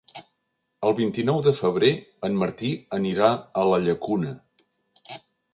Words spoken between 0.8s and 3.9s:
El vint-i-nou de febrer en Martí anirà a la